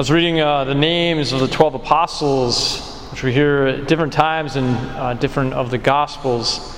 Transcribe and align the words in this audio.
was 0.00 0.10
reading 0.10 0.40
uh, 0.40 0.64
the 0.64 0.74
names 0.74 1.30
of 1.32 1.40
the 1.40 1.48
12 1.48 1.74
apostles, 1.74 2.80
which 3.10 3.22
we 3.22 3.34
hear 3.34 3.66
at 3.66 3.86
different 3.86 4.14
times 4.14 4.56
in 4.56 4.64
uh, 4.64 5.12
different 5.12 5.52
of 5.52 5.70
the 5.70 5.76
Gospels. 5.76 6.74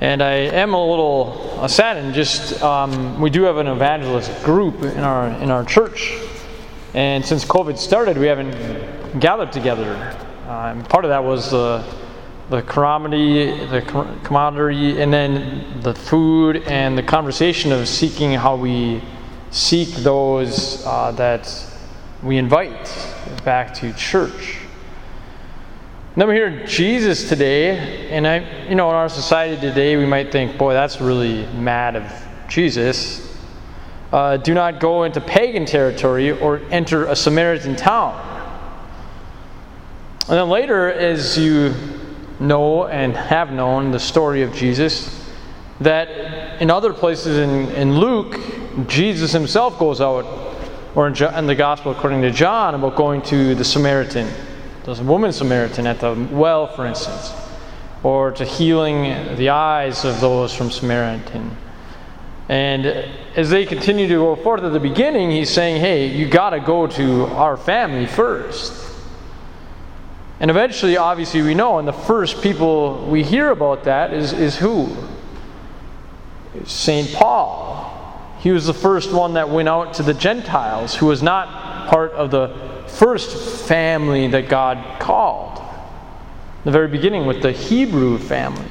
And 0.00 0.22
I 0.22 0.34
am 0.34 0.72
a 0.72 0.80
little 0.80 1.58
uh, 1.58 1.66
saddened. 1.66 2.14
Just 2.14 2.62
um, 2.62 3.20
we 3.20 3.28
do 3.28 3.42
have 3.42 3.56
an 3.56 3.66
evangelist 3.66 4.30
group 4.44 4.84
in 4.84 5.00
our 5.00 5.26
in 5.42 5.50
our 5.50 5.64
church, 5.64 6.16
and 6.94 7.26
since 7.26 7.44
COVID 7.44 7.76
started, 7.76 8.16
we 8.16 8.26
haven't 8.26 9.18
gathered 9.18 9.50
together. 9.50 9.96
Um, 10.46 10.84
part 10.84 11.04
of 11.04 11.08
that 11.08 11.24
was 11.24 11.50
the 11.50 11.84
the 12.50 12.62
camaraderie, 12.62 13.66
the 13.66 13.82
camaraderie, 14.22 15.02
and 15.02 15.12
then 15.12 15.80
the 15.80 15.92
food 15.92 16.62
and 16.68 16.96
the 16.96 17.02
conversation 17.02 17.72
of 17.72 17.88
seeking 17.88 18.32
how 18.32 18.54
we 18.54 19.02
seek 19.50 19.88
those 19.88 20.86
uh, 20.86 21.10
that 21.16 21.74
we 22.22 22.36
invite 22.36 22.92
back 23.44 23.74
to 23.74 23.92
church. 23.92 24.58
And 26.12 26.22
then 26.22 26.28
we 26.28 26.34
hear 26.34 26.66
Jesus 26.66 27.28
today, 27.28 28.10
and 28.10 28.26
I, 28.26 28.68
you 28.68 28.74
know, 28.74 28.88
in 28.88 28.96
our 28.96 29.08
society 29.08 29.60
today, 29.60 29.96
we 29.96 30.04
might 30.04 30.32
think, 30.32 30.58
boy, 30.58 30.72
that's 30.72 31.00
really 31.00 31.46
mad 31.54 31.94
of 31.94 32.12
Jesus. 32.48 33.24
Uh, 34.12 34.36
do 34.36 34.52
not 34.52 34.80
go 34.80 35.04
into 35.04 35.20
pagan 35.20 35.64
territory 35.64 36.32
or 36.32 36.60
enter 36.70 37.04
a 37.06 37.14
Samaritan 37.14 37.76
town. 37.76 38.24
And 40.22 40.36
then 40.36 40.48
later, 40.48 40.90
as 40.90 41.38
you 41.38 41.72
know 42.40 42.86
and 42.86 43.14
have 43.16 43.52
known 43.52 43.92
the 43.92 44.00
story 44.00 44.42
of 44.42 44.52
Jesus, 44.52 45.24
that 45.80 46.60
in 46.60 46.68
other 46.68 46.92
places 46.92 47.38
in, 47.38 47.70
in 47.76 47.96
Luke, 47.96 48.40
Jesus 48.88 49.30
himself 49.30 49.78
goes 49.78 50.00
out, 50.00 50.47
or 50.98 51.06
in, 51.06 51.14
in 51.14 51.46
the 51.46 51.54
Gospel 51.54 51.92
according 51.92 52.22
to 52.22 52.32
John, 52.32 52.74
about 52.74 52.96
going 52.96 53.22
to 53.22 53.54
the 53.54 53.62
Samaritan, 53.62 54.28
the 54.82 55.00
woman 55.04 55.32
Samaritan 55.32 55.86
at 55.86 56.00
the 56.00 56.12
well, 56.32 56.66
for 56.66 56.86
instance, 56.86 57.32
or 58.02 58.32
to 58.32 58.44
healing 58.44 59.36
the 59.36 59.50
eyes 59.50 60.04
of 60.04 60.20
those 60.20 60.52
from 60.52 60.72
Samaritan. 60.72 61.56
And 62.48 62.84
as 63.36 63.48
they 63.48 63.64
continue 63.64 64.08
to 64.08 64.14
go 64.14 64.34
forth 64.34 64.64
at 64.64 64.72
the 64.72 64.80
beginning, 64.80 65.30
he's 65.30 65.50
saying, 65.50 65.80
hey, 65.80 66.08
you 66.08 66.28
got 66.28 66.50
to 66.50 66.58
go 66.58 66.88
to 66.88 67.26
our 67.26 67.56
family 67.56 68.06
first. 68.06 68.96
And 70.40 70.50
eventually, 70.50 70.96
obviously, 70.96 71.42
we 71.42 71.54
know, 71.54 71.78
and 71.78 71.86
the 71.86 71.92
first 71.92 72.42
people 72.42 73.06
we 73.06 73.22
hear 73.22 73.52
about 73.52 73.84
that 73.84 74.12
is, 74.12 74.32
is 74.32 74.56
who? 74.56 74.96
St. 76.64 77.12
Paul. 77.12 77.97
He 78.38 78.52
was 78.52 78.66
the 78.66 78.74
first 78.74 79.12
one 79.12 79.34
that 79.34 79.48
went 79.48 79.68
out 79.68 79.94
to 79.94 80.02
the 80.02 80.14
Gentiles, 80.14 80.94
who 80.94 81.06
was 81.06 81.22
not 81.22 81.88
part 81.88 82.12
of 82.12 82.30
the 82.30 82.54
first 82.86 83.66
family 83.66 84.28
that 84.28 84.48
God 84.48 85.00
called. 85.00 85.60
The 86.64 86.70
very 86.70 86.88
beginning 86.88 87.26
with 87.26 87.42
the 87.42 87.52
Hebrew 87.52 88.18
family. 88.18 88.64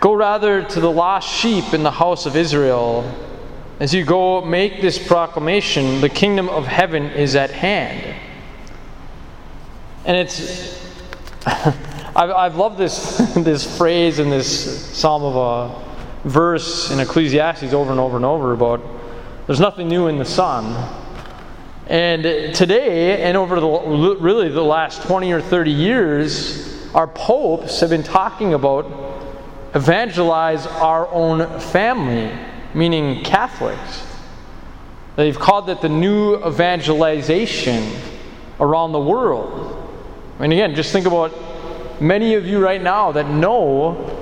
Go 0.00 0.12
rather 0.12 0.62
to 0.62 0.80
the 0.80 0.90
lost 0.90 1.28
sheep 1.28 1.74
in 1.74 1.82
the 1.82 1.90
house 1.90 2.24
of 2.26 2.36
Israel. 2.36 3.12
As 3.80 3.92
you 3.92 4.04
go 4.04 4.44
make 4.44 4.80
this 4.80 5.04
proclamation, 5.04 6.00
the 6.00 6.08
kingdom 6.08 6.48
of 6.48 6.66
heaven 6.66 7.04
is 7.04 7.34
at 7.34 7.50
hand. 7.50 8.14
And 10.04 10.16
it's, 10.16 10.84
I've, 11.46 12.30
I've 12.30 12.56
loved 12.56 12.78
this, 12.78 13.18
this 13.34 13.76
phrase 13.76 14.20
in 14.20 14.30
this 14.30 14.96
psalm 14.96 15.24
of 15.24 15.36
a 15.36 15.87
verse 16.24 16.90
in 16.90 17.00
Ecclesiastes 17.00 17.72
over 17.72 17.90
and 17.90 18.00
over 18.00 18.16
and 18.16 18.24
over 18.24 18.52
about 18.52 18.80
there's 19.46 19.60
nothing 19.60 19.88
new 19.88 20.08
in 20.08 20.18
the 20.18 20.24
sun. 20.24 20.74
And 21.86 22.54
today, 22.54 23.22
and 23.22 23.34
over 23.34 23.58
the, 23.58 23.66
really 24.20 24.50
the 24.50 24.62
last 24.62 25.02
20 25.04 25.32
or 25.32 25.40
30 25.40 25.70
years, 25.70 26.92
our 26.94 27.06
popes 27.06 27.80
have 27.80 27.88
been 27.88 28.02
talking 28.02 28.52
about 28.52 28.84
evangelize 29.74 30.66
our 30.66 31.08
own 31.08 31.60
family, 31.60 32.30
meaning 32.74 33.24
Catholics. 33.24 34.04
They've 35.16 35.38
called 35.38 35.70
it 35.70 35.80
the 35.80 35.88
new 35.88 36.36
evangelization 36.46 37.90
around 38.60 38.92
the 38.92 39.00
world. 39.00 39.74
And 40.38 40.52
again, 40.52 40.74
just 40.74 40.92
think 40.92 41.06
about 41.06 41.32
many 42.00 42.34
of 42.34 42.46
you 42.46 42.60
right 42.60 42.82
now 42.82 43.12
that 43.12 43.28
know 43.30 44.17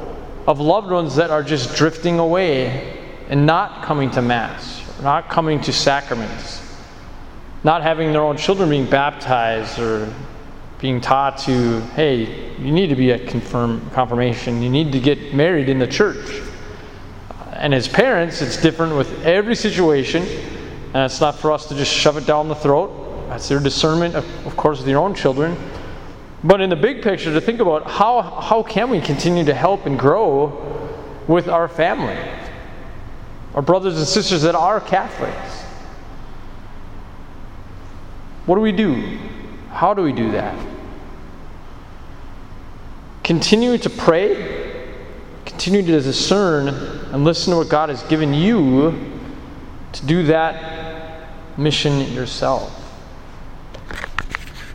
of 0.46 0.60
loved 0.60 0.90
ones 0.90 1.16
that 1.16 1.30
are 1.30 1.42
just 1.42 1.74
drifting 1.74 2.18
away 2.18 3.02
and 3.28 3.44
not 3.46 3.82
coming 3.84 4.10
to 4.12 4.22
Mass, 4.22 4.82
not 5.02 5.28
coming 5.28 5.60
to 5.62 5.72
sacraments, 5.72 6.62
not 7.64 7.82
having 7.82 8.12
their 8.12 8.22
own 8.22 8.36
children 8.36 8.70
being 8.70 8.88
baptized 8.88 9.78
or 9.78 10.12
being 10.78 11.00
taught 11.00 11.38
to, 11.38 11.80
hey, 11.94 12.54
you 12.58 12.70
need 12.70 12.88
to 12.88 12.94
be 12.94 13.10
at 13.10 13.26
confirm, 13.26 13.90
confirmation, 13.90 14.62
you 14.62 14.70
need 14.70 14.92
to 14.92 15.00
get 15.00 15.34
married 15.34 15.68
in 15.68 15.78
the 15.78 15.86
church. 15.86 16.42
And 17.52 17.74
as 17.74 17.88
parents, 17.88 18.42
it's 18.42 18.60
different 18.60 18.94
with 18.94 19.24
every 19.24 19.56
situation, 19.56 20.22
and 20.22 20.96
it's 21.04 21.20
not 21.20 21.38
for 21.38 21.50
us 21.50 21.66
to 21.68 21.74
just 21.74 21.92
shove 21.92 22.18
it 22.18 22.26
down 22.26 22.48
the 22.48 22.54
throat. 22.54 22.90
That's 23.28 23.48
their 23.48 23.58
discernment, 23.58 24.14
of, 24.14 24.46
of 24.46 24.56
course, 24.56 24.78
with 24.78 24.88
your 24.88 25.00
own 25.00 25.14
children. 25.14 25.56
But 26.44 26.60
in 26.60 26.70
the 26.70 26.76
big 26.76 27.02
picture, 27.02 27.32
to 27.32 27.41
think 27.41 27.60
about 27.60 27.91
how, 27.91 28.22
how 28.22 28.62
can 28.62 28.91
we 28.91 29.00
continue 29.00 29.44
to 29.44 29.54
help 29.54 29.86
and 29.86 29.98
grow 29.98 30.76
with 31.26 31.48
our 31.48 31.69
family, 31.69 32.16
our 33.54 33.62
brothers 33.62 33.97
and 33.97 34.06
sisters 34.06 34.42
that 34.42 34.54
are 34.54 34.80
Catholics. 34.80 35.62
What 38.47 38.54
do 38.54 38.60
we 38.60 38.72
do? 38.72 39.19
How 39.70 39.92
do 39.92 40.02
we 40.02 40.12
do 40.12 40.30
that? 40.32 40.56
Continue 43.24 43.76
to 43.78 43.91
pray, 43.91 44.86
continue 45.44 45.82
to 45.82 46.00
discern, 46.00 46.68
and 46.68 47.24
listen 47.24 47.50
to 47.53 47.56
what 47.56 47.68
God 47.68 47.88
has 47.88 48.03
given 48.04 48.32
you 48.32 49.10
to 49.92 50.06
do 50.06 50.22
that 50.24 51.58
mission 51.58 52.00
yourself. 52.12 52.85